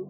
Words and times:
Om 0.00 0.06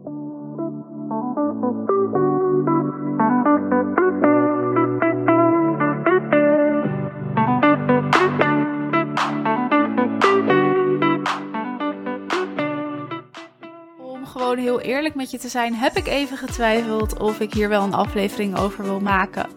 gewoon 14.26 14.58
heel 14.58 14.80
eerlijk 14.80 15.14
met 15.14 15.30
je 15.30 15.38
te 15.38 15.48
zijn, 15.48 15.74
heb 15.74 15.96
ik 15.96 16.06
even 16.06 16.36
getwijfeld 16.36 17.18
of 17.18 17.40
ik 17.40 17.52
hier 17.52 17.68
wel 17.68 17.82
een 17.82 17.94
aflevering 17.94 18.58
over 18.58 18.84
wil 18.84 19.00
maken. 19.00 19.50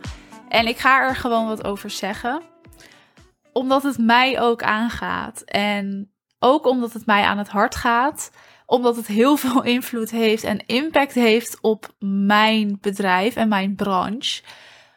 En 0.50 0.68
ik 0.68 0.78
ga 0.78 1.02
er 1.02 1.16
gewoon 1.16 1.48
wat 1.48 1.64
over 1.64 1.90
zeggen. 1.90 2.42
Omdat 3.52 3.84
het 3.84 3.98
mij 3.98 4.42
ook 4.42 4.64
aangaat. 4.64 5.42
En 5.42 6.14
ook 6.40 6.66
omdat 6.68 6.94
het 6.94 7.06
mij 7.06 7.24
aan 7.24 7.38
het 7.38 7.50
hart 7.50 7.76
gaat. 7.76 8.32
Omdat 8.74 8.96
het 8.96 9.08
heel 9.08 9.38
veel 9.38 9.64
invloed 9.64 10.12
heeft 10.12 10.44
en 10.44 10.66
impact 10.66 11.14
heeft 11.14 11.58
op 11.62 11.94
mijn 12.00 12.78
bedrijf 12.82 13.36
en 13.36 13.48
mijn 13.48 13.76
branche. 13.76 14.42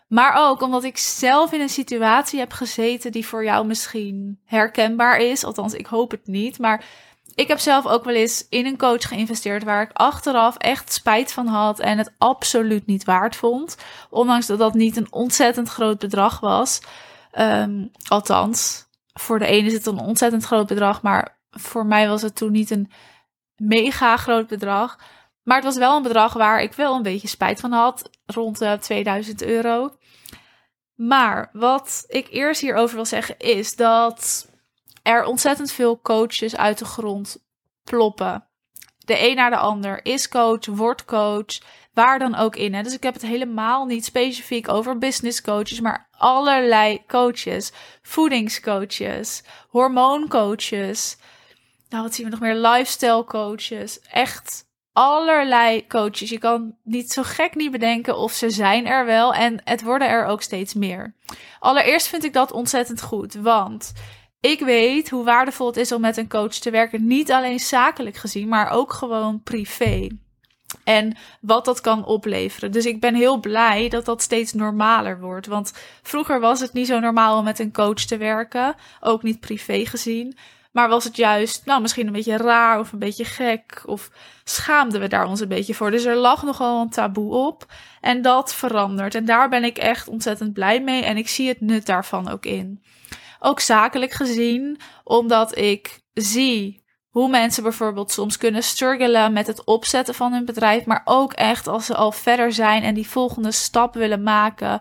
Maar 0.09 0.49
ook 0.49 0.63
omdat 0.63 0.85
ik 0.85 0.99
zelf 0.99 1.53
in 1.53 1.61
een 1.61 1.69
situatie 1.69 2.39
heb 2.39 2.53
gezeten 2.53 3.13
die 3.13 3.27
voor 3.27 3.45
jou 3.45 3.67
misschien 3.67 4.41
herkenbaar 4.45 5.19
is. 5.19 5.45
Althans, 5.45 5.75
ik 5.75 5.87
hoop 5.87 6.11
het 6.11 6.27
niet. 6.27 6.59
Maar 6.59 6.85
ik 7.35 7.49
heb 7.49 7.59
zelf 7.59 7.87
ook 7.87 8.05
wel 8.05 8.15
eens 8.15 8.47
in 8.49 8.67
een 8.67 8.79
coach 8.79 9.09
geïnvesteerd 9.09 9.65
waar 9.65 9.83
ik 9.83 9.93
achteraf 9.93 10.57
echt 10.57 10.93
spijt 10.93 11.33
van 11.33 11.47
had 11.47 11.81
en 11.81 11.99
het 11.99 12.13
absoluut 12.19 12.87
niet 12.87 13.05
waard 13.05 13.37
vond. 13.37 13.77
Ondanks 14.11 14.47
dat 14.47 14.59
dat 14.59 14.75
niet 14.75 14.97
een 14.97 15.13
ontzettend 15.13 15.69
groot 15.69 15.99
bedrag 15.99 16.41
was. 16.41 16.81
Um, 17.39 17.91
althans, 18.09 18.87
voor 19.13 19.39
de 19.39 19.47
ene 19.47 19.67
is 19.67 19.73
het 19.73 19.87
een 19.87 19.99
ontzettend 19.99 20.45
groot 20.45 20.67
bedrag, 20.67 21.03
maar 21.03 21.39
voor 21.51 21.87
mij 21.87 22.09
was 22.09 22.23
het 22.23 22.37
toen 22.37 22.53
niet 22.53 22.71
een 22.71 22.91
mega 23.57 24.17
groot 24.17 24.47
bedrag. 24.47 24.99
Maar 25.43 25.57
het 25.57 25.65
was 25.65 25.77
wel 25.77 25.97
een 25.97 26.03
bedrag 26.03 26.33
waar 26.33 26.63
ik 26.63 26.73
wel 26.73 26.95
een 26.95 27.03
beetje 27.03 27.29
spijt 27.29 27.61
van 27.61 27.73
had, 27.73 28.11
rond 28.27 28.59
de 28.59 28.79
2000 28.81 29.43
euro. 29.43 29.97
Maar 30.95 31.51
wat 31.53 32.05
ik 32.07 32.29
eerst 32.31 32.61
hierover 32.61 32.95
wil 32.95 33.05
zeggen 33.05 33.39
is 33.39 33.77
dat 33.77 34.49
er 35.03 35.25
ontzettend 35.25 35.73
veel 35.73 36.01
coaches 36.01 36.57
uit 36.57 36.79
de 36.79 36.85
grond 36.85 37.45
ploppen. 37.85 38.49
De 38.99 39.29
een 39.29 39.37
naar 39.37 39.51
de 39.51 39.57
ander 39.57 40.05
is 40.05 40.29
coach, 40.29 40.67
wordt 40.67 41.05
coach, 41.05 41.59
waar 41.93 42.19
dan 42.19 42.35
ook 42.35 42.57
in. 42.57 42.75
Hè? 42.75 42.83
Dus 42.83 42.95
ik 42.95 43.03
heb 43.03 43.15
het 43.15 43.23
helemaal 43.23 43.85
niet 43.85 44.05
specifiek 44.05 44.69
over 44.69 44.99
business 44.99 45.41
coaches, 45.41 45.81
maar 45.81 46.09
allerlei 46.11 47.05
coaches. 47.07 47.73
Voedingscoaches, 48.03 49.43
hormooncoaches. 49.69 51.17
Nou, 51.89 52.03
wat 52.03 52.15
zien 52.15 52.25
we 52.25 52.31
nog 52.31 52.41
meer? 52.41 52.55
Lifestyle 52.55 53.25
coaches. 53.25 54.01
Echt 54.01 54.65
allerlei 54.93 55.87
coaches. 55.87 56.31
Je 56.31 56.39
kan 56.39 56.75
niet 56.83 57.13
zo 57.13 57.23
gek 57.23 57.55
niet 57.55 57.71
bedenken 57.71 58.19
of 58.19 58.33
ze 58.33 58.51
zijn 58.51 58.87
er 58.87 59.05
wel. 59.05 59.35
En 59.35 59.61
het 59.65 59.83
worden 59.83 60.09
er 60.09 60.25
ook 60.25 60.43
steeds 60.43 60.75
meer. 60.75 61.15
Allereerst 61.59 62.07
vind 62.07 62.25
ik 62.25 62.33
dat 62.33 62.53
ontzettend 62.53 63.03
goed. 63.03 63.35
Want 63.35 63.93
ik 64.41 64.61
weet 64.61 65.11
hoe 65.11 65.25
waardevol 65.25 65.67
het 65.67 65.77
is 65.77 65.93
om 65.93 66.01
met 66.01 66.17
een 66.17 66.29
coach 66.29 66.53
te 66.53 66.71
werken. 66.71 67.07
Niet 67.07 67.33
alleen 67.33 67.61
zakelijk 67.61 68.17
gezien, 68.17 68.49
maar 68.49 68.71
ook 68.71 68.93
gewoon 68.93 69.43
privé. 69.43 70.09
En 70.85 71.17
wat 71.41 71.65
dat 71.65 71.81
kan 71.81 72.05
opleveren. 72.05 72.73
Dus 72.73 72.87
ik 72.87 73.01
ben 73.01 73.15
heel 73.15 73.41
blij 73.41 73.89
dat 73.89 74.05
dat 74.05 74.23
steeds 74.23 74.53
normaler 74.53 75.21
wordt. 75.21 75.47
Want 75.47 75.73
vroeger 76.03 76.41
was 76.41 76.61
het 76.61 76.73
niet 76.73 76.87
zo 76.87 76.99
normaal 76.99 77.39
om 77.39 77.45
met 77.45 77.59
een 77.59 77.73
coach 77.73 77.95
te 78.05 78.17
werken. 78.17 78.75
Ook 79.01 79.23
niet 79.23 79.41
privé 79.41 79.87
gezien. 79.87 80.37
Maar 80.77 80.89
was 80.89 81.05
het 81.05 81.17
juist, 81.17 81.65
nou, 81.65 81.81
misschien 81.81 82.07
een 82.07 82.13
beetje 82.13 82.37
raar 82.37 82.79
of 82.79 82.93
een 82.93 82.99
beetje 82.99 83.25
gek? 83.25 83.83
Of 83.87 84.11
schaamden 84.45 85.01
we 85.01 85.09
daar 85.09 85.27
ons 85.27 85.41
een 85.41 85.49
beetje 85.49 85.75
voor? 85.75 85.91
Dus 85.91 86.05
er 86.05 86.17
lag 86.17 86.43
nogal 86.43 86.81
een 86.81 86.91
taboe 86.91 87.35
op. 87.35 87.67
En 88.01 88.23
dat 88.23 88.55
verandert. 88.55 89.15
En 89.15 89.25
daar 89.25 89.49
ben 89.49 89.65
ik 89.65 89.79
echt 89.79 90.09
ontzettend 90.09 90.53
blij 90.53 90.83
mee. 90.83 91.05
En 91.05 91.17
ik 91.17 91.29
zie 91.29 91.49
het 91.49 91.61
nut 91.61 91.87
daarvan 91.87 92.29
ook 92.29 92.45
in. 92.45 92.83
Ook 93.39 93.61
zakelijk 93.61 94.13
gezien, 94.13 94.79
omdat 95.05 95.59
ik 95.59 96.01
zie 96.13 96.85
hoe 97.09 97.29
mensen 97.29 97.63
bijvoorbeeld 97.63 98.11
soms 98.11 98.37
kunnen 98.37 98.63
struggelen 98.63 99.33
met 99.33 99.47
het 99.47 99.65
opzetten 99.65 100.15
van 100.15 100.33
hun 100.33 100.45
bedrijf, 100.45 100.85
maar 100.85 101.03
ook 101.05 101.33
echt 101.33 101.67
als 101.67 101.87
ze 101.87 101.95
al 101.95 102.13
verder 102.13 102.53
zijn 102.53 102.83
en 102.83 102.95
die 102.95 103.09
volgende 103.09 103.53
stap 103.53 103.95
willen 103.95 104.23
maken. 104.23 104.81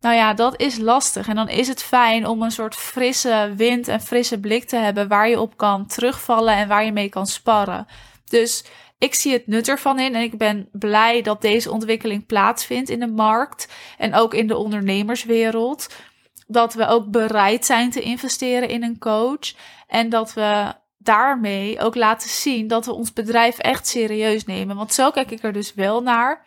Nou 0.00 0.14
ja, 0.14 0.34
dat 0.34 0.60
is 0.60 0.78
lastig. 0.78 1.28
En 1.28 1.34
dan 1.34 1.48
is 1.48 1.68
het 1.68 1.82
fijn 1.82 2.26
om 2.26 2.42
een 2.42 2.50
soort 2.50 2.74
frisse 2.74 3.52
wind 3.56 3.88
en 3.88 4.00
frisse 4.00 4.40
blik 4.40 4.64
te 4.64 4.76
hebben 4.76 5.08
waar 5.08 5.28
je 5.28 5.40
op 5.40 5.56
kan 5.56 5.86
terugvallen 5.86 6.54
en 6.54 6.68
waar 6.68 6.84
je 6.84 6.92
mee 6.92 7.08
kan 7.08 7.26
sparren. 7.26 7.86
Dus 8.24 8.64
ik 8.98 9.14
zie 9.14 9.32
het 9.32 9.46
nut 9.46 9.68
ervan 9.68 9.98
in 9.98 10.14
en 10.14 10.22
ik 10.22 10.38
ben 10.38 10.68
blij 10.72 11.22
dat 11.22 11.40
deze 11.40 11.70
ontwikkeling 11.70 12.26
plaatsvindt 12.26 12.90
in 12.90 13.00
de 13.00 13.06
markt 13.06 13.68
en 13.98 14.14
ook 14.14 14.34
in 14.34 14.46
de 14.46 14.56
ondernemerswereld 14.56 15.88
dat 16.46 16.74
we 16.74 16.86
ook 16.86 17.10
bereid 17.10 17.66
zijn 17.66 17.90
te 17.90 18.00
investeren 18.00 18.68
in 18.68 18.82
een 18.82 18.98
coach. 18.98 19.54
En 19.86 20.08
dat 20.08 20.34
we 20.34 20.74
daarmee 20.98 21.80
ook 21.80 21.94
laten 21.94 22.28
zien 22.28 22.66
dat 22.66 22.86
we 22.86 22.92
ons 22.92 23.12
bedrijf 23.12 23.58
echt 23.58 23.86
serieus 23.86 24.44
nemen. 24.44 24.76
Want 24.76 24.94
zo 24.94 25.10
kijk 25.10 25.30
ik 25.30 25.42
er 25.42 25.52
dus 25.52 25.74
wel 25.74 26.02
naar. 26.02 26.46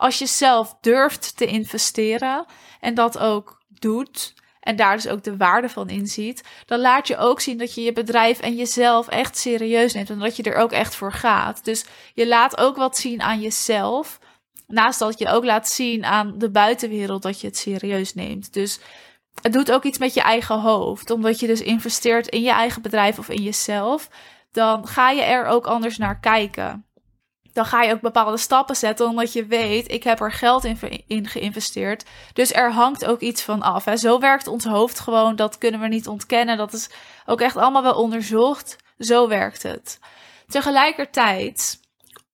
Als 0.00 0.18
je 0.18 0.26
zelf 0.26 0.76
durft 0.80 1.36
te 1.36 1.46
investeren 1.46 2.44
en 2.80 2.94
dat 2.94 3.18
ook 3.18 3.62
doet. 3.68 4.34
En 4.60 4.76
daar 4.76 4.96
dus 4.96 5.08
ook 5.08 5.22
de 5.22 5.36
waarde 5.36 5.68
van 5.68 5.88
inziet. 5.88 6.42
Dan 6.66 6.80
laat 6.80 7.06
je 7.06 7.16
ook 7.16 7.40
zien 7.40 7.58
dat 7.58 7.74
je 7.74 7.82
je 7.82 7.92
bedrijf 7.92 8.40
en 8.40 8.54
jezelf 8.54 9.08
echt 9.08 9.36
serieus 9.36 9.94
neemt. 9.94 10.10
En 10.10 10.18
dat 10.18 10.36
je 10.36 10.42
er 10.42 10.54
ook 10.54 10.72
echt 10.72 10.94
voor 10.94 11.12
gaat. 11.12 11.64
Dus 11.64 11.84
je 12.14 12.26
laat 12.26 12.58
ook 12.58 12.76
wat 12.76 12.96
zien 12.96 13.22
aan 13.22 13.40
jezelf. 13.40 14.18
Naast 14.66 14.98
dat 14.98 15.18
je 15.18 15.28
ook 15.28 15.44
laat 15.44 15.68
zien 15.68 16.04
aan 16.04 16.38
de 16.38 16.50
buitenwereld 16.50 17.22
dat 17.22 17.40
je 17.40 17.46
het 17.46 17.56
serieus 17.56 18.14
neemt. 18.14 18.52
Dus 18.52 18.80
het 19.42 19.52
doet 19.52 19.72
ook 19.72 19.84
iets 19.84 19.98
met 19.98 20.14
je 20.14 20.22
eigen 20.22 20.60
hoofd. 20.60 21.10
Omdat 21.10 21.40
je 21.40 21.46
dus 21.46 21.60
investeert 21.60 22.28
in 22.28 22.42
je 22.42 22.52
eigen 22.52 22.82
bedrijf 22.82 23.18
of 23.18 23.28
in 23.28 23.42
jezelf. 23.42 24.08
Dan 24.52 24.86
ga 24.86 25.10
je 25.10 25.22
er 25.22 25.46
ook 25.46 25.66
anders 25.66 25.96
naar 25.96 26.20
kijken. 26.20 26.89
Dan 27.52 27.64
ga 27.64 27.82
je 27.82 27.92
ook 27.92 28.00
bepaalde 28.00 28.36
stappen 28.36 28.76
zetten, 28.76 29.06
omdat 29.06 29.32
je 29.32 29.46
weet, 29.46 29.90
ik 29.90 30.02
heb 30.02 30.20
er 30.20 30.32
geld 30.32 30.64
in, 31.06 31.28
geïnvesteerd. 31.28 32.04
Dus 32.32 32.52
er 32.52 32.72
hangt 32.72 33.04
ook 33.04 33.20
iets 33.20 33.42
van 33.42 33.62
af. 33.62 33.84
Hè. 33.84 33.96
Zo 33.96 34.18
werkt 34.18 34.46
ons 34.46 34.64
hoofd 34.64 35.00
gewoon, 35.00 35.36
dat 35.36 35.58
kunnen 35.58 35.80
we 35.80 35.88
niet 35.88 36.08
ontkennen. 36.08 36.56
Dat 36.56 36.72
is 36.72 36.90
ook 37.26 37.40
echt 37.40 37.56
allemaal 37.56 37.82
wel 37.82 37.94
onderzocht. 38.02 38.76
Zo 38.98 39.28
werkt 39.28 39.62
het. 39.62 39.98
Tegelijkertijd 40.48 41.79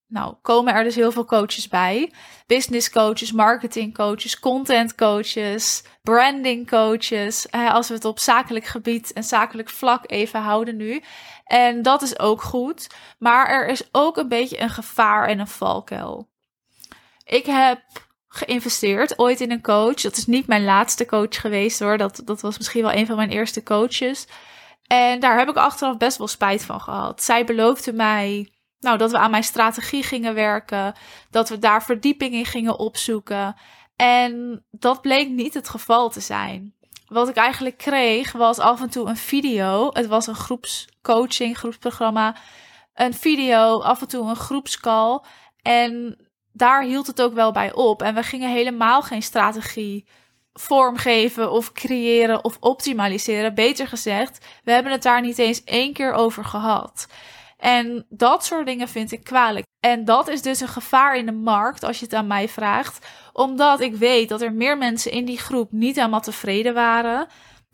nou, 0.07 0.35
komen 0.41 0.73
er 0.73 0.83
dus 0.83 0.95
heel 0.95 1.11
veel 1.11 1.25
coaches 1.25 1.67
bij. 1.67 2.13
Business 2.45 2.89
coaches, 2.89 3.31
marketing 3.31 3.93
coaches, 3.93 4.39
content 4.39 4.95
coaches, 4.95 5.83
branding 6.01 6.69
coaches. 6.69 7.51
als 7.51 7.87
we 7.87 7.93
het 7.93 8.05
op 8.05 8.19
zakelijk 8.19 8.65
gebied 8.65 9.13
en 9.13 9.23
zakelijk 9.23 9.69
vlak 9.69 10.03
even 10.11 10.41
houden 10.41 10.75
nu. 10.75 11.03
En 11.45 11.81
dat 11.81 12.01
is 12.01 12.19
ook 12.19 12.41
goed. 12.41 12.87
Maar 13.19 13.47
er 13.47 13.67
is 13.67 13.87
ook 13.91 14.17
een 14.17 14.27
beetje 14.27 14.61
een 14.61 14.69
gevaar 14.69 15.27
en 15.27 15.39
een 15.39 15.47
valkuil. 15.47 16.29
Ik 17.23 17.45
heb 17.45 17.81
geïnvesteerd 18.27 19.19
ooit 19.19 19.41
in 19.41 19.51
een 19.51 19.61
coach. 19.61 20.01
Dat 20.01 20.17
is 20.17 20.25
niet 20.25 20.47
mijn 20.47 20.63
laatste 20.63 21.05
coach 21.05 21.41
geweest 21.41 21.79
hoor. 21.79 21.97
Dat, 21.97 22.21
dat 22.25 22.41
was 22.41 22.57
misschien 22.57 22.83
wel 22.83 22.93
een 22.93 23.05
van 23.05 23.15
mijn 23.15 23.29
eerste 23.29 23.63
coaches. 23.63 24.27
En 24.87 25.19
daar 25.19 25.37
heb 25.37 25.49
ik 25.49 25.55
achteraf 25.55 25.97
best 25.97 26.17
wel 26.17 26.27
spijt 26.27 26.65
van 26.65 26.81
gehad. 26.81 27.23
Zij 27.23 27.45
beloofde 27.45 27.93
mij 27.93 28.51
nou, 28.79 28.97
dat 28.97 29.11
we 29.11 29.17
aan 29.17 29.31
mijn 29.31 29.43
strategie 29.43 30.03
gingen 30.03 30.33
werken, 30.33 30.93
dat 31.29 31.49
we 31.49 31.59
daar 31.59 31.83
verdieping 31.83 32.33
in 32.33 32.45
gingen 32.45 32.79
opzoeken. 32.79 33.55
En 33.95 34.63
dat 34.71 35.01
bleek 35.01 35.29
niet 35.29 35.53
het 35.53 35.69
geval 35.69 36.09
te 36.09 36.19
zijn. 36.19 36.75
Wat 37.07 37.29
ik 37.29 37.35
eigenlijk 37.35 37.77
kreeg 37.77 38.31
was 38.31 38.59
af 38.59 38.81
en 38.81 38.89
toe 38.89 39.07
een 39.07 39.17
video. 39.17 39.89
Het 39.93 40.07
was 40.07 40.27
een 40.27 40.35
groepscoaching, 40.35 41.57
groepsprogramma. 41.57 42.35
Een 42.93 43.13
video, 43.13 43.81
af 43.81 44.01
en 44.01 44.07
toe 44.07 44.29
een 44.29 44.35
groepscall. 44.35 45.21
En 45.61 46.17
daar 46.53 46.83
hield 46.83 47.07
het 47.07 47.21
ook 47.21 47.33
wel 47.33 47.51
bij 47.51 47.73
op. 47.73 48.01
En 48.01 48.15
we 48.15 48.23
gingen 48.23 48.51
helemaal 48.51 49.01
geen 49.01 49.21
strategie 49.21 50.07
vormgeven 50.53 51.51
of 51.51 51.71
creëren 51.71 52.43
of 52.43 52.57
optimaliseren. 52.59 53.55
Beter 53.55 53.87
gezegd, 53.87 54.45
we 54.63 54.71
hebben 54.71 54.91
het 54.91 55.03
daar 55.03 55.21
niet 55.21 55.37
eens 55.37 55.63
één 55.63 55.93
keer 55.93 56.13
over 56.13 56.45
gehad. 56.45 57.07
En 57.57 58.05
dat 58.09 58.45
soort 58.45 58.65
dingen 58.65 58.87
vind 58.87 59.11
ik 59.11 59.23
kwalijk. 59.23 59.65
En 59.79 60.05
dat 60.05 60.27
is 60.27 60.41
dus 60.41 60.59
een 60.59 60.67
gevaar 60.67 61.17
in 61.17 61.25
de 61.25 61.31
markt, 61.31 61.83
als 61.83 61.99
je 61.99 62.05
het 62.05 62.13
aan 62.13 62.27
mij 62.27 62.49
vraagt. 62.49 63.07
Omdat 63.33 63.79
ik 63.79 63.95
weet 63.95 64.29
dat 64.29 64.41
er 64.41 64.53
meer 64.53 64.77
mensen 64.77 65.11
in 65.11 65.25
die 65.25 65.37
groep 65.37 65.71
niet 65.71 65.95
helemaal 65.95 66.21
tevreden 66.21 66.73
waren. 66.73 67.27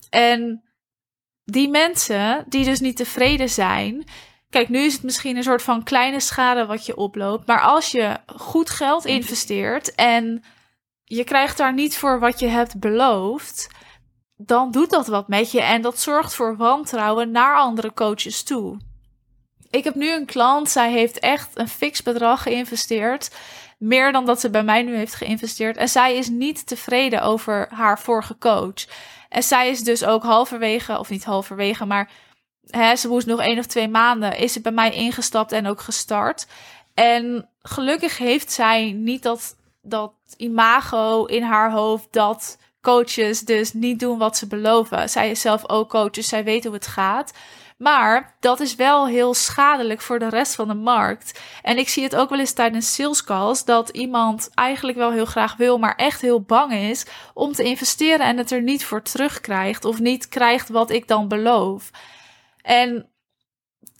En 0.10 0.64
die 1.44 1.70
mensen 1.70 2.46
die 2.48 2.66
dus 2.66 2.80
niet 2.80 2.98
tevreden 2.98 3.50
zijn. 3.50 4.04
Kijk, 4.50 4.70
nu 4.70 4.80
is 4.80 4.94
het 4.94 5.04
misschien 5.04 5.38
een 5.38 5.44
soort 5.44 5.62
van 5.62 5.84
kleine 5.84 6.20
schade 6.20 6.66
wat 6.66 6.86
je 6.86 6.96
oploopt. 6.96 7.48
Maar 7.48 7.62
als 7.62 7.92
je 7.92 8.18
goed 8.36 8.70
geld 8.70 9.06
investeert 9.06 9.96
en 9.96 10.44
je 11.04 11.24
krijgt 11.24 11.58
daar 11.58 11.74
niet 11.74 11.98
voor 11.98 12.20
wat 12.20 12.40
je 12.40 12.48
hebt 12.48 12.80
beloofd. 12.80 13.70
Dan 14.36 14.72
doet 14.72 14.90
dat 14.90 15.08
wat 15.08 15.28
met 15.28 15.52
je 15.52 15.62
en 15.62 15.82
dat 15.82 16.00
zorgt 16.00 16.34
voor 16.34 16.58
wantrouwen 16.58 17.32
naar 17.32 17.58
andere 17.58 17.94
coaches 17.94 18.44
toe. 18.44 18.78
Ik 19.74 19.84
heb 19.84 19.96
nu 19.96 20.12
een 20.12 20.26
klant, 20.26 20.70
zij 20.70 20.92
heeft 20.92 21.20
echt 21.20 21.50
een 21.54 21.68
fix 21.68 22.04
bedrag 22.04 22.44
geïnvesteerd. 22.44 23.36
Meer 23.78 24.12
dan 24.12 24.26
dat 24.26 24.40
ze 24.40 24.50
bij 24.50 24.64
mij 24.64 24.82
nu 24.82 24.96
heeft 24.96 25.16
geïnvesteerd. 25.16 25.78
En 25.78 25.90
zij 25.90 26.16
is 26.16 26.30
niet 26.30 26.68
tevreden 26.68 27.22
over 27.22 27.68
haar 27.70 28.00
vorige 28.00 28.38
coach. 28.38 28.86
En 29.30 29.44
zij 29.44 29.70
is 29.70 29.84
dus 29.84 30.06
ook 30.06 30.24
halverwege, 30.24 31.00
of 31.00 31.10
niet 31.10 31.24
halverwege, 31.24 31.86
maar 31.86 32.10
hè, 32.68 32.96
ze 32.96 33.08
moest 33.08 33.28
nog 33.28 33.40
één 33.42 33.60
of 33.60 33.66
twee 33.66 33.88
maanden, 33.88 34.38
is 34.38 34.54
ze 34.54 34.62
bij 34.62 34.72
mij 34.72 34.92
ingestapt 34.92 35.52
en 35.52 35.68
ook 35.68 35.82
gestart. 35.82 36.48
En 36.94 37.50
gelukkig 37.62 38.18
heeft 38.18 38.52
zij 38.52 38.92
niet 38.92 39.24
dat, 39.24 39.56
dat 39.82 40.14
imago 40.38 41.26
in 41.26 41.44
haar 41.44 41.72
hoofd 41.72 42.08
dat 42.12 42.58
coaches 42.84 43.42
dus 43.42 43.74
niet 43.74 44.00
doen 44.00 44.18
wat 44.18 44.38
ze 44.38 44.48
beloven. 44.48 45.10
Zij 45.10 45.30
is 45.30 45.42
zelf 45.42 45.70
ook 45.70 45.90
coach, 45.90 46.10
dus 46.10 46.28
zij 46.28 46.44
weet 46.44 46.64
hoe 46.64 46.74
het 46.74 46.88
gaat. 46.88 47.34
Maar 47.78 48.36
dat 48.40 48.60
is 48.60 48.76
wel 48.76 49.08
heel 49.08 49.34
schadelijk 49.34 50.02
voor 50.02 50.20
de 50.20 50.30
rest 50.30 50.56
van 50.56 50.68
de 50.68 50.74
markt. 50.74 51.42
En 51.62 51.78
ik 51.78 51.90
zie 51.90 52.04
het 52.04 52.16
ook 52.16 52.30
wel 52.30 52.40
eens 52.40 52.54
tijdens 52.54 52.94
sales 52.94 53.24
calls 53.24 53.66
dat 53.66 53.90
iemand 53.90 54.50
eigenlijk 54.54 54.98
wel 54.98 55.12
heel 55.12 55.26
graag 55.26 55.56
wil, 55.56 55.78
maar 55.78 55.96
echt 55.96 56.22
heel 56.22 56.42
bang 56.42 56.74
is 56.74 57.06
om 57.34 57.54
te 57.54 57.64
investeren 57.64 58.26
en 58.26 58.38
het 58.38 58.52
er 58.52 58.62
niet 58.62 58.86
voor 58.86 59.02
terugkrijgt 59.02 59.86
of 59.86 60.00
niet 60.00 60.30
krijgt 60.30 60.70
wat 60.70 60.90
ik 60.90 61.08
dan 61.08 61.28
beloof. 61.28 61.90
En 62.62 63.10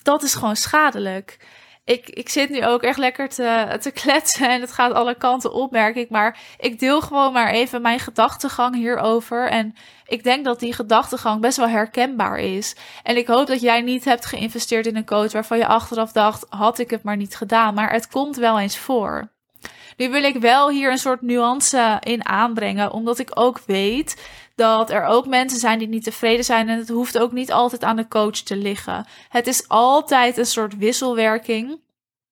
dat 0.04 0.24
is 0.24 0.34
gewoon 0.34 0.56
schadelijk 0.56 1.48
ik, 1.86 2.10
ik 2.10 2.30
zit 2.30 2.50
nu 2.50 2.66
ook 2.66 2.82
echt 2.82 2.98
lekker 2.98 3.30
te, 3.30 3.78
te 3.80 3.92
kletsen 3.92 4.50
en 4.50 4.62
het 4.62 4.72
gaat 4.72 4.94
alle 4.94 5.16
kanten 5.16 5.54
op, 5.54 5.72
merk 5.72 5.96
ik. 5.96 6.10
Maar 6.10 6.40
ik 6.58 6.80
deel 6.80 7.02
gewoon 7.02 7.34
maar 7.34 7.50
even 7.50 7.82
mijn 7.82 8.00
gedachtegang 8.00 8.76
hierover. 8.76 9.50
En 9.50 9.76
ik 10.06 10.24
denk 10.24 10.46
dat 10.46 10.60
die 10.60 10.74
gedachtegang 10.74 11.42
best 11.42 11.58
wel 11.58 11.68
herkenbaar 11.68 12.40
is. 12.40 12.76
En 13.04 13.18
ik 13.18 13.28
hoop 13.28 13.48
dat 13.48 13.62
jij 13.62 13.82
niet 13.82 14.06
hebt 14.06 14.26
geïnvesteerd 14.26 14.88
in 14.88 14.96
een 14.96 15.06
coach 15.06 15.32
waarvan 15.32 15.58
je 15.58 15.68
achteraf 15.68 16.12
dacht, 16.12 16.46
had 16.50 16.80
ik 16.80 16.90
het 16.90 17.04
maar 17.04 17.18
niet 17.18 17.36
gedaan. 17.36 17.74
Maar 17.74 17.92
het 17.92 18.08
komt 18.08 18.36
wel 18.36 18.60
eens 18.60 18.78
voor. 18.78 19.33
Nu 19.98 20.10
wil 20.10 20.24
ik 20.24 20.36
wel 20.36 20.70
hier 20.70 20.92
een 20.92 20.98
soort 20.98 21.22
nuance 21.22 21.98
in 22.00 22.26
aanbrengen, 22.26 22.92
omdat 22.92 23.20
ik 23.20 23.30
ook 23.34 23.62
weet 23.66 24.22
dat 24.56 24.92
er 24.92 25.06
ook 25.06 25.28
mensen 25.28 25.60
zijn 25.60 25.80
die 25.80 25.88
niet 25.88 26.04
tevreden 26.04 26.46
zijn 26.46 26.70
en 26.70 26.78
het 26.78 26.90
hoeft 26.90 27.18
ook 27.18 27.32
niet 27.32 27.52
altijd 27.52 27.84
aan 27.84 27.96
de 27.96 28.08
coach 28.08 28.38
te 28.38 28.56
liggen. 28.56 29.06
Het 29.30 29.48
is 29.48 29.68
altijd 29.68 30.38
een 30.38 30.46
soort 30.46 30.78
wisselwerking. 30.78 31.82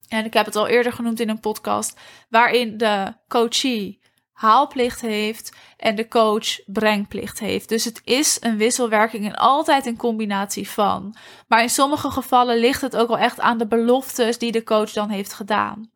En 0.08 0.26
ik 0.26 0.34
heb 0.34 0.46
het 0.46 0.56
al 0.56 0.68
eerder 0.68 0.94
genoemd 0.94 1.20
in 1.20 1.30
een 1.30 1.40
podcast, 1.40 2.00
waarin 2.30 2.78
de 2.78 3.14
coachie 3.28 4.00
haalplicht 4.32 5.02
heeft 5.02 5.56
en 5.78 5.96
de 5.96 6.08
coach 6.08 6.60
brengplicht 6.66 7.40
heeft. 7.40 7.70
Dus 7.70 7.86
het 7.86 8.02
is 8.04 8.38
een 8.40 8.58
wisselwerking 8.58 9.26
en 9.26 9.36
altijd 9.36 9.86
een 9.86 9.98
combinatie 9.98 10.70
van. 10.70 11.16
Maar 11.48 11.62
in 11.62 11.70
sommige 11.70 12.12
gevallen 12.12 12.58
ligt 12.58 12.82
het 12.82 12.96
ook 12.96 13.08
wel 13.08 13.18
echt 13.18 13.40
aan 13.40 13.58
de 13.58 13.68
beloftes 13.68 14.38
die 14.38 14.52
de 14.52 14.64
coach 14.64 14.92
dan 14.92 15.10
heeft 15.10 15.34
gedaan. 15.34 15.91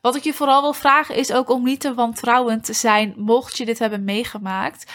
Wat 0.00 0.16
ik 0.16 0.24
je 0.24 0.32
vooral 0.32 0.60
wil 0.60 0.72
vragen 0.72 1.14
is 1.14 1.32
ook 1.32 1.50
om 1.50 1.64
niet 1.64 1.80
te 1.80 1.94
wantrouwend 1.94 2.64
te 2.64 2.72
zijn, 2.72 3.14
mocht 3.16 3.56
je 3.56 3.64
dit 3.64 3.78
hebben 3.78 4.04
meegemaakt. 4.04 4.92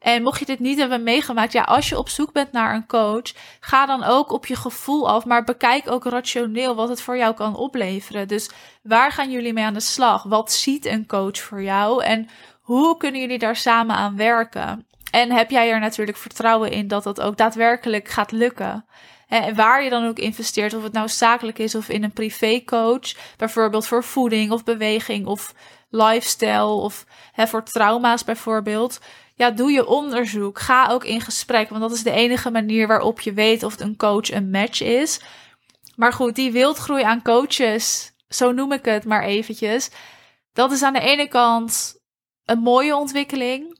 En 0.00 0.22
mocht 0.22 0.38
je 0.38 0.44
dit 0.44 0.58
niet 0.58 0.78
hebben 0.78 1.02
meegemaakt, 1.02 1.52
ja, 1.52 1.62
als 1.62 1.88
je 1.88 1.98
op 1.98 2.08
zoek 2.08 2.32
bent 2.32 2.52
naar 2.52 2.74
een 2.74 2.86
coach, 2.86 3.32
ga 3.60 3.86
dan 3.86 4.04
ook 4.04 4.32
op 4.32 4.46
je 4.46 4.56
gevoel 4.56 5.08
af, 5.08 5.24
maar 5.24 5.44
bekijk 5.44 5.90
ook 5.90 6.04
rationeel 6.04 6.74
wat 6.74 6.88
het 6.88 7.02
voor 7.02 7.16
jou 7.16 7.34
kan 7.34 7.56
opleveren. 7.56 8.28
Dus 8.28 8.50
waar 8.82 9.12
gaan 9.12 9.30
jullie 9.30 9.52
mee 9.52 9.64
aan 9.64 9.74
de 9.74 9.80
slag? 9.80 10.22
Wat 10.22 10.52
ziet 10.52 10.86
een 10.86 11.06
coach 11.06 11.38
voor 11.38 11.62
jou 11.62 12.04
en 12.04 12.28
hoe 12.60 12.96
kunnen 12.96 13.20
jullie 13.20 13.38
daar 13.38 13.56
samen 13.56 13.96
aan 13.96 14.16
werken? 14.16 14.86
En 15.10 15.32
heb 15.32 15.50
jij 15.50 15.70
er 15.70 15.80
natuurlijk 15.80 16.18
vertrouwen 16.18 16.70
in 16.70 16.88
dat 16.88 17.02
dat 17.02 17.20
ook 17.20 17.36
daadwerkelijk 17.36 18.08
gaat 18.08 18.32
lukken? 18.32 18.84
En 19.30 19.54
waar 19.54 19.82
je 19.84 19.90
dan 19.90 20.06
ook 20.06 20.18
investeert, 20.18 20.74
of 20.74 20.82
het 20.82 20.92
nou 20.92 21.08
zakelijk 21.08 21.58
is 21.58 21.74
of 21.74 21.88
in 21.88 22.04
een 22.04 22.12
privécoach, 22.12 23.14
bijvoorbeeld 23.36 23.86
voor 23.86 24.04
voeding 24.04 24.50
of 24.50 24.64
beweging 24.64 25.26
of 25.26 25.54
lifestyle 25.90 26.66
of 26.66 27.06
hè, 27.32 27.46
voor 27.46 27.64
trauma's 27.64 28.24
bijvoorbeeld. 28.24 29.00
Ja, 29.34 29.50
doe 29.50 29.70
je 29.70 29.86
onderzoek. 29.86 30.58
Ga 30.58 30.88
ook 30.88 31.04
in 31.04 31.20
gesprek, 31.20 31.68
want 31.68 31.80
dat 31.80 31.92
is 31.92 32.02
de 32.02 32.10
enige 32.10 32.50
manier 32.50 32.86
waarop 32.86 33.20
je 33.20 33.32
weet 33.32 33.62
of 33.62 33.80
een 33.80 33.96
coach 33.96 34.30
een 34.30 34.50
match 34.50 34.82
is. 34.82 35.20
Maar 35.96 36.12
goed, 36.12 36.34
die 36.34 36.52
wildgroei 36.52 37.02
aan 37.02 37.22
coaches, 37.22 38.12
zo 38.28 38.52
noem 38.52 38.72
ik 38.72 38.84
het 38.84 39.04
maar 39.04 39.22
eventjes. 39.22 39.90
Dat 40.52 40.72
is 40.72 40.82
aan 40.82 40.92
de 40.92 41.00
ene 41.00 41.28
kant 41.28 41.94
een 42.44 42.58
mooie 42.58 42.96
ontwikkeling. 42.96 43.79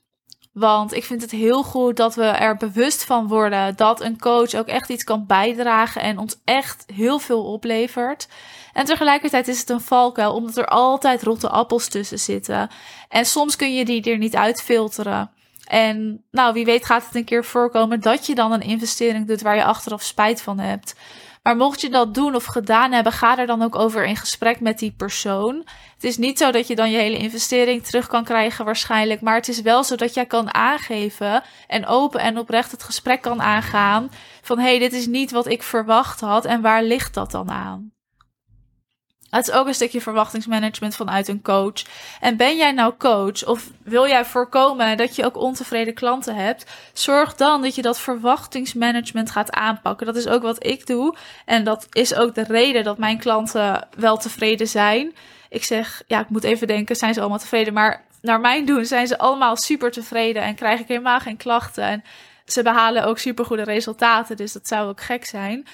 Want 0.51 0.93
ik 0.93 1.03
vind 1.03 1.21
het 1.21 1.31
heel 1.31 1.63
goed 1.63 1.97
dat 1.97 2.15
we 2.15 2.23
er 2.23 2.57
bewust 2.57 3.03
van 3.03 3.27
worden 3.27 3.75
dat 3.75 4.01
een 4.01 4.19
coach 4.19 4.53
ook 4.53 4.67
echt 4.67 4.89
iets 4.89 5.03
kan 5.03 5.25
bijdragen 5.25 6.01
en 6.01 6.17
ons 6.17 6.39
echt 6.45 6.83
heel 6.93 7.19
veel 7.19 7.43
oplevert. 7.43 8.27
En 8.73 8.85
tegelijkertijd 8.85 9.47
is 9.47 9.59
het 9.59 9.69
een 9.69 9.81
valkuil, 9.81 10.33
omdat 10.33 10.57
er 10.57 10.65
altijd 10.65 11.23
rotte 11.23 11.49
appels 11.49 11.87
tussen 11.87 12.19
zitten. 12.19 12.69
En 13.09 13.25
soms 13.25 13.55
kun 13.55 13.73
je 13.73 13.85
die 13.85 14.03
er 14.03 14.17
niet 14.17 14.35
uitfilteren. 14.35 15.31
En 15.65 16.23
nou, 16.31 16.53
wie 16.53 16.65
weet 16.65 16.85
gaat 16.85 17.05
het 17.05 17.15
een 17.15 17.25
keer 17.25 17.45
voorkomen 17.45 17.99
dat 17.99 18.25
je 18.25 18.35
dan 18.35 18.51
een 18.51 18.61
investering 18.61 19.27
doet 19.27 19.41
waar 19.41 19.55
je 19.55 19.63
achteraf 19.63 20.01
spijt 20.01 20.41
van 20.41 20.59
hebt. 20.59 20.95
Maar 21.41 21.55
mocht 21.55 21.81
je 21.81 21.89
dat 21.89 22.13
doen 22.13 22.35
of 22.35 22.45
gedaan 22.45 22.91
hebben, 22.91 23.11
ga 23.11 23.37
er 23.37 23.45
dan 23.45 23.61
ook 23.61 23.75
over 23.75 24.05
in 24.05 24.15
gesprek 24.15 24.59
met 24.59 24.79
die 24.79 24.93
persoon. 24.97 25.55
Het 25.93 26.03
is 26.03 26.17
niet 26.17 26.37
zo 26.37 26.51
dat 26.51 26.67
je 26.67 26.75
dan 26.75 26.91
je 26.91 26.97
hele 26.97 27.17
investering 27.17 27.83
terug 27.83 28.07
kan 28.07 28.23
krijgen 28.23 28.65
waarschijnlijk, 28.65 29.21
maar 29.21 29.35
het 29.35 29.47
is 29.47 29.61
wel 29.61 29.83
zo 29.83 29.95
dat 29.95 30.13
jij 30.13 30.25
kan 30.25 30.53
aangeven 30.53 31.43
en 31.67 31.85
open 31.85 32.19
en 32.19 32.37
oprecht 32.37 32.71
het 32.71 32.83
gesprek 32.83 33.21
kan 33.21 33.41
aangaan 33.41 34.11
van 34.41 34.59
hé, 34.59 34.69
hey, 34.69 34.79
dit 34.79 34.93
is 34.93 35.07
niet 35.07 35.31
wat 35.31 35.47
ik 35.47 35.63
verwacht 35.63 36.19
had 36.19 36.45
en 36.45 36.61
waar 36.61 36.83
ligt 36.83 37.13
dat 37.13 37.31
dan 37.31 37.51
aan? 37.51 37.91
Het 39.31 39.47
is 39.47 39.53
ook 39.53 39.67
een 39.67 39.73
stukje 39.73 40.01
verwachtingsmanagement 40.01 40.95
vanuit 40.95 41.27
een 41.27 41.41
coach. 41.41 41.83
En 42.19 42.37
ben 42.37 42.57
jij 42.57 42.71
nou 42.71 42.93
coach 42.97 43.45
of 43.45 43.69
wil 43.83 44.07
jij 44.07 44.25
voorkomen 44.25 44.97
dat 44.97 45.15
je 45.15 45.25
ook 45.25 45.37
ontevreden 45.37 45.93
klanten 45.93 46.35
hebt? 46.35 46.71
Zorg 46.93 47.35
dan 47.35 47.61
dat 47.61 47.75
je 47.75 47.81
dat 47.81 47.99
verwachtingsmanagement 47.99 49.31
gaat 49.31 49.51
aanpakken. 49.51 50.05
Dat 50.05 50.15
is 50.15 50.27
ook 50.27 50.41
wat 50.41 50.65
ik 50.65 50.85
doe. 50.85 51.15
En 51.45 51.63
dat 51.63 51.87
is 51.91 52.15
ook 52.15 52.35
de 52.35 52.43
reden 52.43 52.83
dat 52.83 52.97
mijn 52.97 53.17
klanten 53.17 53.87
wel 53.97 54.17
tevreden 54.17 54.67
zijn. 54.67 55.15
Ik 55.49 55.63
zeg, 55.63 56.03
ja, 56.07 56.19
ik 56.19 56.29
moet 56.29 56.43
even 56.43 56.67
denken, 56.67 56.95
zijn 56.95 57.13
ze 57.13 57.19
allemaal 57.19 57.39
tevreden? 57.39 57.73
Maar 57.73 58.05
naar 58.21 58.39
mijn 58.39 58.65
doen 58.65 58.85
zijn 58.85 59.07
ze 59.07 59.17
allemaal 59.17 59.57
super 59.57 59.91
tevreden 59.91 60.41
en 60.41 60.55
krijg 60.55 60.79
ik 60.79 60.87
helemaal 60.87 61.19
geen 61.19 61.37
klachten. 61.37 61.83
En 61.83 62.03
ze 62.45 62.63
behalen 62.63 63.03
ook 63.03 63.17
super 63.17 63.45
goede 63.45 63.63
resultaten, 63.63 64.37
dus 64.37 64.51
dat 64.51 64.67
zou 64.67 64.89
ook 64.89 65.01
gek 65.01 65.25
zijn. 65.25 65.67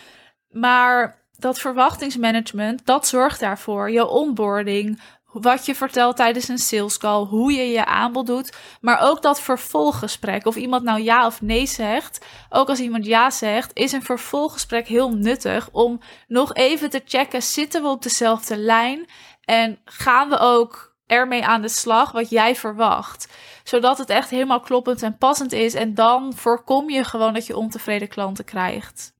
Maar 0.50 1.26
dat 1.38 1.60
verwachtingsmanagement, 1.60 2.86
dat 2.86 3.08
zorgt 3.08 3.40
daarvoor. 3.40 3.92
Je 3.92 4.08
onboarding, 4.08 5.02
wat 5.32 5.66
je 5.66 5.76
vertelt 5.76 6.16
tijdens 6.16 6.48
een 6.48 6.58
sales 6.58 6.98
call, 6.98 7.26
hoe 7.26 7.52
je 7.52 7.64
je 7.64 7.86
aanbod 7.86 8.28
doet, 8.28 8.58
maar 8.82 9.00
ook 9.02 9.22
dat 9.22 9.42
vervolggesprek. 9.42 10.46
Of 10.46 10.56
iemand 10.56 10.84
nou 10.84 11.02
ja 11.02 11.26
of 11.26 11.42
nee 11.42 11.66
zegt, 11.66 12.26
ook 12.50 12.70
als 12.70 12.80
iemand 12.80 13.06
ja 13.06 13.30
zegt, 13.30 13.72
is 13.74 13.92
een 13.92 14.04
vervolggesprek 14.04 14.88
heel 14.88 15.10
nuttig 15.10 15.70
om 15.72 16.00
nog 16.28 16.54
even 16.54 16.90
te 16.90 17.02
checken: 17.06 17.44
zitten 17.44 17.82
we 17.82 17.88
op 17.88 18.02
dezelfde 18.02 18.58
lijn 18.58 19.06
en 19.46 19.80
gaan 19.86 20.30
we 20.30 20.38
ook 20.38 20.96
ermee 21.08 21.46
aan 21.46 21.62
de 21.62 21.70
slag 21.70 22.12
wat 22.12 22.30
jij 22.30 22.56
verwacht. 22.56 23.28
Zodat 23.64 23.98
het 23.98 24.10
echt 24.10 24.30
helemaal 24.30 24.60
kloppend 24.60 25.04
en 25.04 25.18
passend 25.18 25.52
is. 25.52 25.74
En 25.74 25.94
dan 25.94 26.34
voorkom 26.34 26.90
je 26.90 27.04
gewoon 27.04 27.34
dat 27.34 27.46
je 27.46 27.58
ontevreden 27.58 28.08
klanten 28.08 28.46
krijgt. 28.46 29.17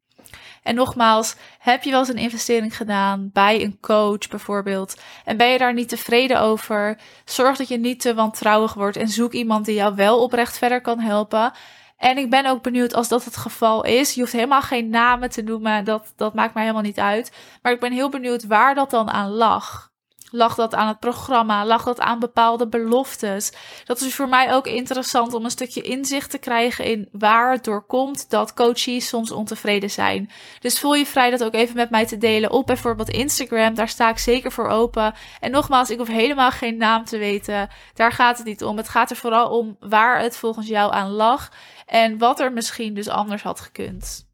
En 0.68 0.76
nogmaals, 0.76 1.36
heb 1.60 1.84
je 1.84 1.90
wel 1.90 2.00
eens 2.00 2.10
een 2.10 2.18
investering 2.18 2.78
gedaan 2.78 3.30
bij 3.34 3.64
een 3.64 3.78
coach 3.82 4.28
bijvoorbeeld 4.30 4.96
en 5.26 5.38
ben 5.38 5.48
je 5.48 5.58
daar 5.58 5.74
niet 5.74 5.90
tevreden 5.90 6.42
over? 6.42 6.98
Zorg 7.26 7.58
dat 7.58 7.68
je 7.68 7.78
niet 7.78 8.00
te 8.00 8.14
wantrouwig 8.14 8.74
wordt 8.74 8.98
en 8.98 9.08
zoek 9.08 9.34
iemand 9.34 9.66
die 9.66 9.76
jou 9.76 9.96
wel 9.96 10.22
oprecht 10.22 10.58
verder 10.58 10.82
kan 10.82 11.00
helpen. 11.00 11.52
En 11.98 12.18
ik 12.18 12.30
ben 12.30 12.46
ook 12.46 12.64
benieuwd 12.64 12.94
als 12.94 13.08
dat 13.08 13.26
het 13.26 13.38
geval 13.38 13.84
is. 13.84 14.14
Je 14.14 14.20
hoeft 14.22 14.34
helemaal 14.34 14.62
geen 14.62 14.90
namen 14.90 15.30
te 15.30 15.42
noemen, 15.42 15.86
dat, 15.86 16.14
dat 16.16 16.34
maakt 16.34 16.54
mij 16.54 16.64
helemaal 16.64 16.84
niet 16.86 17.00
uit. 17.00 17.32
Maar 17.62 17.72
ik 17.72 17.80
ben 17.80 17.92
heel 17.92 18.10
benieuwd 18.10 18.46
waar 18.46 18.76
dat 18.76 18.90
dan 18.90 19.10
aan 19.10 19.30
lag. 19.30 19.92
Lag 20.32 20.56
dat 20.56 20.76
aan 20.76 20.88
het 20.88 21.00
programma? 21.00 21.66
Lag 21.66 21.84
dat 21.84 22.00
aan 22.00 22.20
bepaalde 22.20 22.68
beloftes? 22.68 23.52
Dat 23.86 24.02
is 24.02 24.16
voor 24.16 24.30
mij 24.30 24.54
ook 24.54 24.68
interessant 24.68 25.34
om 25.34 25.44
een 25.44 25.52
stukje 25.52 25.82
inzicht 25.82 26.32
te 26.32 26.38
krijgen 26.38 26.86
in 26.86 27.10
waar 27.12 27.52
het 27.52 27.64
door 27.64 27.86
komt 27.86 28.30
dat 28.30 28.54
coaches 28.54 29.08
soms 29.08 29.32
ontevreden 29.32 29.90
zijn. 29.90 30.30
Dus 30.60 30.80
voel 30.80 30.94
je 30.94 31.06
vrij 31.06 31.30
dat 31.30 31.44
ook 31.44 31.54
even 31.54 31.76
met 31.76 31.90
mij 31.90 32.06
te 32.06 32.18
delen 32.18 32.52
op 32.52 32.66
bijvoorbeeld 32.66 33.10
Instagram. 33.10 33.76
Daar 33.76 33.90
sta 33.90 34.10
ik 34.10 34.18
zeker 34.18 34.52
voor 34.52 34.68
open. 34.68 35.14
En 35.40 35.52
nogmaals, 35.52 35.90
ik 35.90 35.98
hoef 35.98 36.08
helemaal 36.08 36.52
geen 36.52 36.78
naam 36.78 37.06
te 37.06 37.18
weten. 37.18 37.70
Daar 37.94 38.12
gaat 38.12 38.38
het 38.38 38.46
niet 38.46 38.64
om. 38.64 38.78
Het 38.78 38.90
gaat 38.90 39.10
er 39.10 39.16
vooral 39.16 39.58
om 39.58 39.78
waar 39.80 40.22
het 40.22 40.38
volgens 40.38 40.68
jou 40.68 40.94
aan 40.94 41.12
lag 41.12 41.52
en 41.86 42.18
wat 42.18 42.40
er 42.40 42.54
misschien 42.54 42.94
dus 42.94 43.08
anders 43.08 43.44
had 43.44 43.60
gekund. 43.60 44.27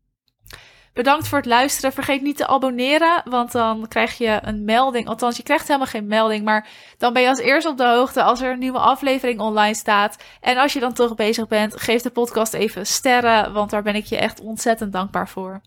Bedankt 0.93 1.27
voor 1.27 1.37
het 1.37 1.47
luisteren. 1.47 1.93
Vergeet 1.93 2.21
niet 2.21 2.37
te 2.37 2.47
abonneren, 2.47 3.21
want 3.25 3.51
dan 3.51 3.87
krijg 3.87 4.17
je 4.17 4.39
een 4.41 4.65
melding. 4.65 5.07
Althans, 5.07 5.37
je 5.37 5.43
krijgt 5.43 5.67
helemaal 5.67 5.87
geen 5.87 6.07
melding, 6.07 6.45
maar 6.45 6.67
dan 6.97 7.13
ben 7.13 7.21
je 7.21 7.27
als 7.27 7.39
eerste 7.39 7.69
op 7.69 7.77
de 7.77 7.87
hoogte 7.87 8.23
als 8.23 8.41
er 8.41 8.51
een 8.51 8.59
nieuwe 8.59 8.79
aflevering 8.79 9.39
online 9.39 9.75
staat. 9.75 10.23
En 10.41 10.57
als 10.57 10.73
je 10.73 10.79
dan 10.79 10.93
toch 10.93 11.15
bezig 11.15 11.47
bent, 11.47 11.81
geef 11.81 12.01
de 12.01 12.09
podcast 12.09 12.53
even 12.53 12.85
sterren, 12.85 13.53
want 13.53 13.69
daar 13.69 13.83
ben 13.83 13.95
ik 13.95 14.05
je 14.05 14.17
echt 14.17 14.41
ontzettend 14.41 14.93
dankbaar 14.93 15.29
voor. 15.29 15.61